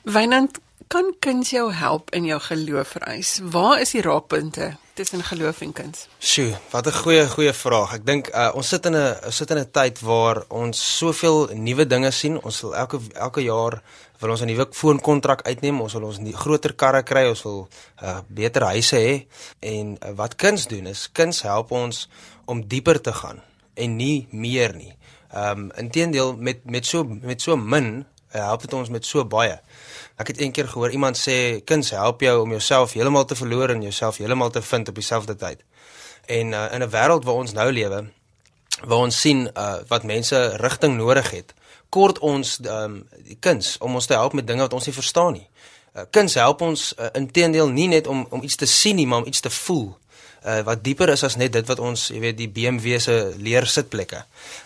[0.03, 3.39] Wynand, kan kuns jou help in jou geloof vereis?
[3.43, 6.07] Waar is die raakpunte tussen geloof en kuns?
[6.19, 7.93] Sjoe, wat 'n goeie goeie vraag.
[7.93, 11.87] Ek dink uh, ons sit in 'n sit in 'n tyd waar ons soveel nuwe
[11.87, 12.41] dinge sien.
[12.41, 13.81] Ons wil elke elke jaar
[14.19, 17.67] wil ons 'n nuwe foonkontrak uitneem, ons wil ons groter karre kry, ons wil
[18.03, 19.25] uh, beter huise hê.
[19.60, 22.10] En uh, wat kuns doen is kuns help ons
[22.45, 23.41] om dieper te gaan
[23.73, 24.93] en nie meer nie.
[25.32, 29.25] Ehm um, inteendeel met met so met so min uh, help dit ons met so
[29.25, 29.60] baie.
[30.17, 33.82] Ek het eendag gehoor iemand sê kuns help jou om jouself heeltemal te verloor en
[33.82, 35.63] jouself heeltemal te vind op dieselfde tyd.
[36.25, 38.10] En uh, in 'n wêreld waar ons nou lewe,
[38.86, 41.53] waar ons sien uh, wat mense rigting nodig het,
[41.89, 45.38] kort ons um, die kuns om ons te help met dinge wat ons nie verstaan
[45.39, 45.47] nie.
[45.95, 49.23] Uh, kuns help ons uh, inteendeel nie net om om iets te sien nie, maar
[49.23, 49.89] om iets te voel.
[50.45, 53.65] Uh, wat dieper is as net dit wat ons, jy weet, die BMW se leer
[53.67, 54.21] sitplekke.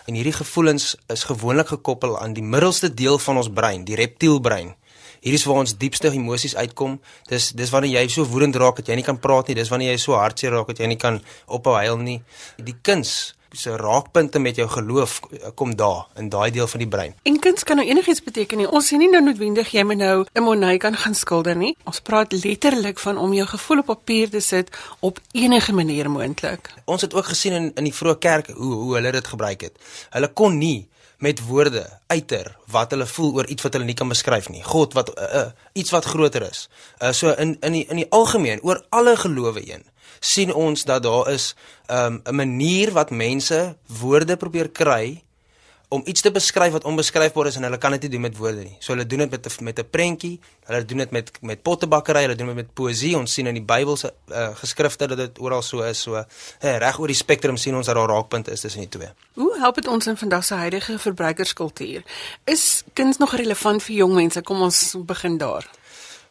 [0.06, 4.74] En hierdie gevoelens is gewoonlik gekoppel aan die middelste deel van ons brein, die reptielbrein.
[5.22, 6.96] Hier is waar ons diepste emosies uitkom.
[7.30, 9.54] Dis dis wanneer jy so woedend raak dat jy nie kan praat nie.
[9.58, 12.18] Dis wanneer jy so hartseer raak dat jy nie kan ophou huil nie.
[12.58, 15.20] Die kuns se raakpunte met jou geloof
[15.54, 17.14] kom daar in daai deel van die brein.
[17.22, 18.68] En kuns kan nou enigiets beteken nie.
[18.68, 21.76] Ons sê nie nou noodwendig jy moet nou 'n monai kan gaan skilder nie.
[21.84, 26.70] Ons praat letterlik van om jou gevoel op papier te sit op enige manier moontlik.
[26.84, 29.72] Ons het ook gesien in in die vroeë kerk hoe hoe hulle dit gebruik het.
[30.10, 30.88] Hulle kon nie
[31.22, 34.62] met woorde uiter wat hulle voel oor iets wat hulle nie kan beskryf nie.
[34.66, 36.68] God wat uh, uh, iets wat groter is.
[36.98, 39.84] Uh, so in in die in die algemeen oor alle gelowe heen
[40.22, 41.54] sien ons dat daar is
[41.90, 45.22] um, 'n manier wat mense woorde probeer kry
[45.92, 48.62] om iets te beskryf wat onbeskryfbaar is en hulle kan dit nie doen met woorde
[48.64, 48.76] nie.
[48.80, 52.34] So hulle doen dit met met 'n prentjie, hulle doen dit met met pottebakkery, hulle
[52.34, 53.16] doen dit met poësie.
[53.16, 56.00] Ons sien in die Bybelse uh, geskrifte dat dit oral so is.
[56.00, 56.24] So uh,
[56.60, 59.08] reg oor die spektrum sien ons dat daar raakpunte is tussen die twee.
[59.34, 62.02] Hoe help dit ons in vandag se huidige verbruikerskultuur?
[62.44, 64.42] Is kuns nog relevant vir jong mense?
[64.42, 65.68] Kom ons begin daar.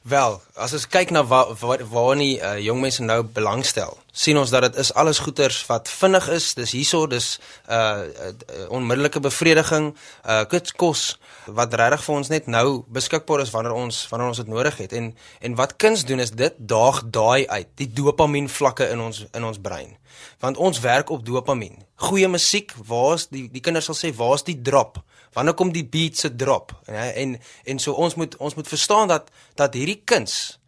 [0.02, 4.38] Wel, as ons kyk na waar waar, waar nie uh, jong mense nou belangstel, sien
[4.38, 6.54] ons dat dit is alles goeters wat vinnig is.
[6.54, 9.92] Dis hierso, dis uh, uh onmiddellike bevrediging,
[10.26, 10.44] uh
[10.78, 11.06] kos
[11.48, 14.94] wat regtig vir ons net nou beskikbaar is wanneer ons wanneer ons dit nodig het.
[14.94, 19.26] En en wat kuns doen is dit daag daai uit, die dopamien vlakke in ons
[19.32, 19.98] in ons brein.
[20.40, 21.80] Want ons werk op dopamien.
[21.96, 25.00] Goeie musiek, waar's die die kinders sal sê, waar's die drop?
[25.34, 29.08] wanneer kom die beat se drop en en en so ons moet ons moet verstaan
[29.08, 30.60] dat dat hierdie kuns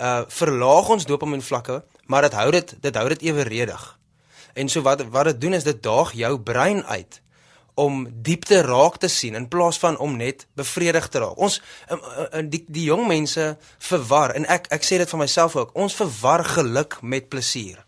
[0.00, 3.86] uh verlaag ons dopamien vlakke maar dit hou dit dit hou dit eweredig
[4.58, 7.20] en so wat wat dit doen is dit daag jou brein uit
[7.80, 11.38] om diepte raak te sien in plaas van om net bevredig te raak.
[11.38, 15.56] Ons um, uh, die die jong mense verwar en ek ek sê dit vir myself
[15.56, 15.72] ook.
[15.78, 17.80] Ons verwar geluk met plesier.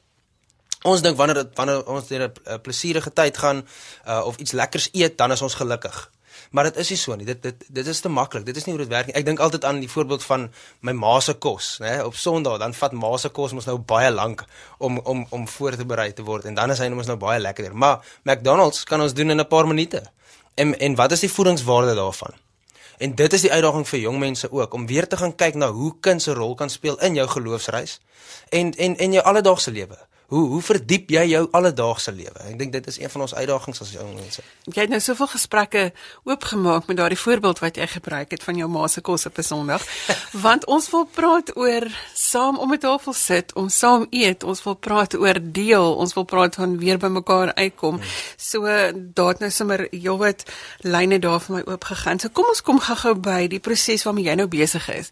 [0.88, 3.62] Ons dink wanneer dit wanneer ons deur 'n plesierige tyd gaan
[4.06, 6.10] uh, of iets lekkers eet, dan is ons gelukkig.
[6.52, 7.26] Maar dit is nie so nie.
[7.26, 8.44] Dit dit dit is te maklik.
[8.46, 9.14] Dit is nie hoe dit werk nie.
[9.16, 11.94] Ek dink altyd aan die voorbeeld van my ma se kos, né?
[12.04, 14.44] Op Sondag dan vat ma se kos mos nou baie lank
[14.78, 17.40] om om om voor te berei te word en dan is hy mos nou baie
[17.40, 17.76] lekkerder.
[17.76, 20.02] Maar McDonald's kan ons doen in 'n paar minute.
[20.54, 22.36] En en wat is die voedingswaarde daarvan?
[22.98, 25.70] En dit is die uitdaging vir jong mense ook om weer te gaan kyk na
[25.72, 28.00] hoe kuns 'n rol kan speel in jou geloofsreis
[28.48, 29.98] en en en jou alledaagse lewe.
[30.32, 32.38] Hoe hoe verdiep jy jou alledaagse lewe?
[32.48, 34.40] Ek dink dit is een van ons uitdagings as jong mense.
[34.64, 35.82] Jy het nou soveel gesprekke
[36.24, 39.44] oopgemaak met daardie voorbeeld wat jy gebruik het van jou ma se kos op 'n
[39.44, 39.84] Sondag.
[40.46, 44.74] Want ons wil praat oor saam om 'n tafel sit, om saam eet, ons wil
[44.74, 48.00] praat oor deel, ons wil praat van weer by mekaar uitkom.
[48.00, 48.08] Hmm.
[48.36, 48.64] So
[48.94, 50.48] daat nou sommer heelwat
[50.80, 52.18] lyne daar vir my oop gegaan.
[52.18, 55.08] So kom ons kom gou-gou by die proses waarmee jy nou besig is.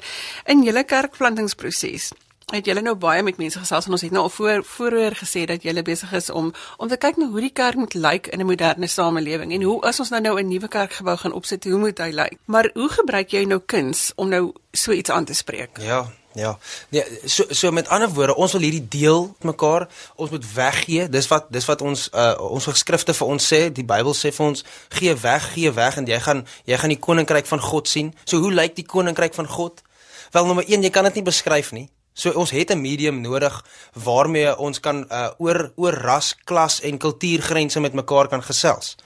[0.47, 2.13] In julle kerkplantingsproses
[2.51, 5.45] het julle nou baie met mense gesels en ons het nou al voor vooroor gesê
[5.47, 8.41] dat julle besig is om om te kyk na hoe die kerk moet lyk in
[8.41, 11.79] 'n moderne samelewing en hoe as ons nou nou 'n nuwe kerkgebou gaan opsit, hoe
[11.79, 12.39] moet hy lyk?
[12.45, 15.79] Maar hoe gebruik jy nou kuns om nou so iets aan te spreek?
[15.81, 16.59] Ja, ja.
[16.89, 21.09] Nee, so so met ander woorde, ons wil hierdie deel mekaar, ons moet weggee.
[21.09, 24.47] Dis wat dis wat ons uh ons geskrifte vir ons sê, die Bybel sê vir
[24.47, 28.15] ons, gee weg, gee weg en jy gaan jy gaan die koninkryk van God sien.
[28.25, 29.83] So hoe lyk die koninkryk van God?
[30.31, 31.89] Wel nommer 1, jy kan dit nie beskryf nie.
[32.13, 36.99] So ons het 'n medium nodig waarmee ons kan uh, oor oor ras, klas en
[36.99, 38.97] kultuurgrense met mekaar kan gesels.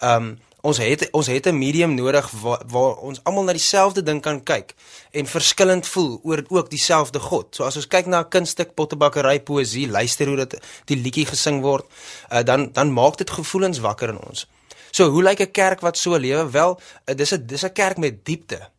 [0.00, 4.20] Um ons het ons het 'n medium nodig waar, waar ons almal na dieselfde ding
[4.22, 4.74] kan kyk
[5.10, 7.54] en verskillend voel oor ook dieselfde God.
[7.54, 11.60] So as ons kyk na 'n kunststuk, pottebakkery, poësie, luister hoe dit die liedjie gesing
[11.60, 11.84] word,
[12.30, 14.46] uh, dan dan maak dit gevoelens wakker in ons.
[14.90, 16.50] So hoe lyk 'n kerk wat so lewe?
[16.50, 18.71] Wel, uh, dis 'n dis 'n kerk met diepte.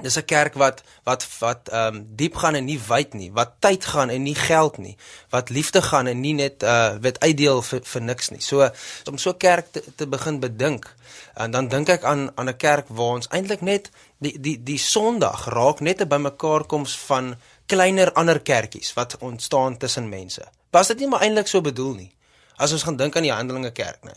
[0.00, 3.50] Dis 'n kerk wat wat wat ehm um, diep gaan en nie wyd nie, wat
[3.58, 4.96] tyd gaan en nie geld nie,
[5.30, 8.40] wat liefde gaan en nie net uh wat uitdeel vir vir niks nie.
[8.40, 8.70] So
[9.10, 10.94] om so kerk te, te begin bedink.
[11.34, 14.78] En dan dink ek aan aan 'n kerk waar ons eintlik net die die die
[14.78, 20.42] Sondag raak net 'n bymekaarkoms van kleiner ander kerkies wat ontstaan tussen mense.
[20.70, 22.12] Was dit nie maar eintlik so bedoel nie?
[22.56, 24.14] As ons gaan dink aan die Handelinge kerk, né?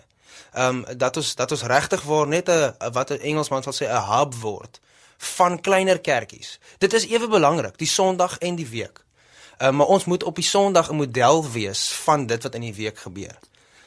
[0.53, 3.85] Ehm um, dat ons dat ons regtig waar net 'n wat 'n Engelsman sal sê
[3.89, 4.79] 'n hub word
[5.21, 6.59] van kleiner kerkies.
[6.77, 9.03] Dit is ewe belangrik, die Sondag en die week.
[9.61, 12.73] Uh, maar ons moet op die Sondag 'n model wees van dit wat in die
[12.73, 13.37] week gebeur.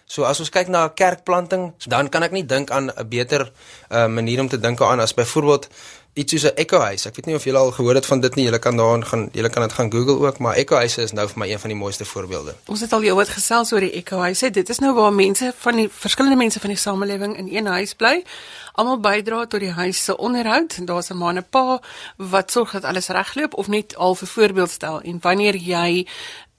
[0.07, 3.53] So as ons kyk na 'n kerkplanting, dan kan ek nie dink aan 'n beter
[3.91, 5.69] uh, manier om te dink aan as byvoorbeeld
[6.15, 7.09] iets soos 'n Echo House.
[7.09, 8.45] Ek weet nie of julle al gehoor het van dit nie.
[8.45, 11.29] Julle kan daarin gaan, julle kan dit gaan Google ook, maar Echo House is nou
[11.29, 12.55] vir my een van die mooiste voorbeelde.
[12.67, 14.51] Ons het al jou wat gesels oor die Echo House.
[14.51, 17.95] Dit is nou waar mense van die verskillende mense van die samelewing in een huis
[17.95, 18.25] bly.
[18.73, 20.87] Almal bydra tot die huis se onderhoud.
[20.87, 21.81] Daar's 'n man en 'n pa
[22.17, 25.01] wat sorg dat alles regloop of net al vir voorbeeld stel.
[25.01, 26.07] En wanneer jy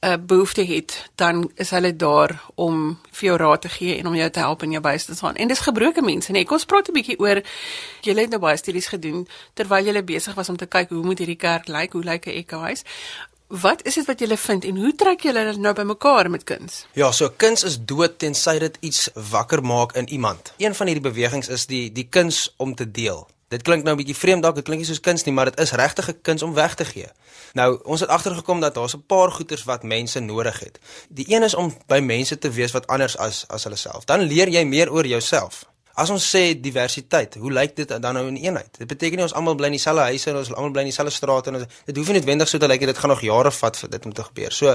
[0.06, 4.16] 'n behoefte het, dan is hulle daar om vir jou raad te gee en om
[4.16, 5.36] jou te help in jou beste te staan.
[5.36, 6.46] En dis gebroke mense, nee.
[6.46, 7.42] Kom ons praat 'n bietjie oor
[8.02, 11.18] julle het nou baie studies gedoen terwyl julle besig was om te kyk hoe moet
[11.18, 12.84] hierdie kerk lyk, hoe lyk 'n ekhuis?
[13.48, 16.86] Wat is dit wat julle vind en hoe trek julle dit nou bymekaar met kuns?
[16.94, 20.54] Ja, so kuns is dood tensy dit iets wakker maak in iemand.
[20.58, 23.28] Een van hierdie bewegings is die die kuns om te deel.
[23.56, 25.60] Dit klink nou 'n bietjie vreemd dalk, dit klink nie soos kuns nie, maar dit
[25.60, 27.08] is regtig 'n kuns om weg te gee.
[27.54, 30.80] Nou, ons het agtergekom dat daar's 'n paar goeders wat mense nodig het.
[31.10, 34.04] Die een is om by mense te wees wat anders as as hulle self.
[34.06, 35.66] Dan leer jy meer oor jouself.
[35.96, 38.68] As ons sê diversiteit, hoe lyk dit dan nou in eenheid?
[38.82, 41.14] Dit beteken nie ons almal bly in dieselfde huise en ons almal bly in dieselfde
[41.16, 43.92] strate en dit hoef nie noodwendig so te lyk dit gaan nog jare vat vir
[43.94, 44.52] dit om te gebeur.
[44.52, 44.74] So,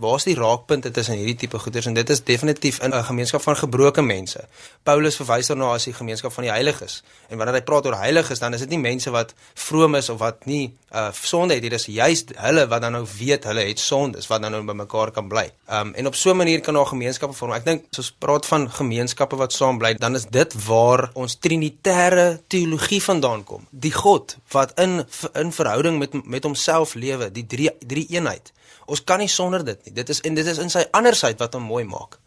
[0.00, 3.56] waar's die raakpunte tussen hierdie tipe goeders en dit is definitief in 'n gemeenskap van
[3.56, 4.46] gebroke mense.
[4.82, 7.02] Paulus verwys daarna as die gemeenskap van die heiliges.
[7.28, 10.18] En wanneer hy praat oor heiliges, dan is dit nie mense wat vroom is of
[10.18, 11.70] wat nie uh sonde het nie.
[11.70, 14.72] Dit is juist hulle wat dan nou weet hulle het sondes wat dan nou by
[14.72, 15.50] mekaar kan bly.
[15.68, 17.52] Um en op so 'n manier kan daar gemeenskappe vorm.
[17.52, 21.36] Ek dink as ons praat van gemeenskappe wat saam bly, dan is dit waar ons
[21.38, 23.66] trinitêre teologie vandaan kom.
[23.70, 28.52] Die God wat in in verhouding met met homself lewe, die drie drie eenheid.
[28.86, 29.94] Ons kan nie sonder dit nie.
[29.94, 32.18] Dit is en dit is in sy andersheid wat hom mooi maak.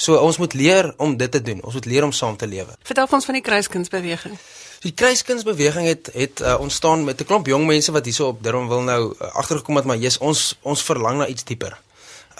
[0.00, 1.60] So ons moet leer om dit te doen.
[1.62, 2.72] Ons moet leer om saam te lewe.
[2.88, 4.38] Vertel ons van die kruiskunsbeweging.
[4.80, 8.68] Die kruiskunsbeweging het het uh, ontstaan met 'n klomp jong mense wat hierso op Durban
[8.68, 11.76] wil nou uh, agtergekom het maar jy's ons ons verlang na iets dieper.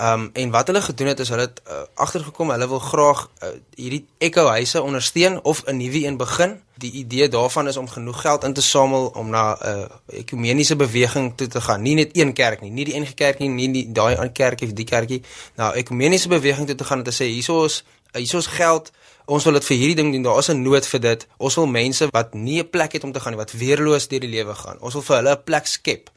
[0.01, 3.49] Um en wat hulle gedoen het is hulle het uh, agtergekom hulle wil graag uh,
[3.75, 6.61] hierdie Echo huise ondersteun of 'n nuwe een begin.
[6.75, 10.77] Die idee daarvan is om genoeg geld in te samel om na 'n uh, ekumeniese
[10.77, 11.83] beweging toe te gaan.
[11.83, 14.67] Nie net een kerk nie, nie die NG Kerk nie, nie die daai ander kerkie
[14.67, 15.23] of die kerkie.
[15.55, 18.91] Nou ekumeniese beweging toe te gaan en te sê hierso is Hier is geld.
[19.25, 20.23] Ons wil dit vir hierdie ding doen.
[20.23, 21.27] Daar is 'n nood vir dit.
[21.37, 24.21] Ons wil mense wat nie 'n plek het om te gaan nie, wat weerloos deur
[24.21, 24.81] die lewe gaan.
[24.81, 26.11] Ons wil vir hulle 'n plek skep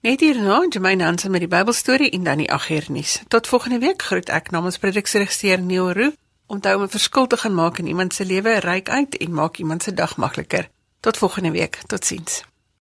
[0.00, 3.22] Net hierna, Jermaine Hansen met die Bybelstorie en dan die agternuus.
[3.28, 6.12] Tot volgende week groet ek namens produksieregisseur Neil Roo.
[6.46, 9.56] Onthou om 'n verskil te gaan maak in iemand se lewe, ryk uit en maak
[9.56, 10.68] iemand se dag makliker.
[11.00, 11.78] Tot volgende week.
[11.86, 12.44] Totsiens.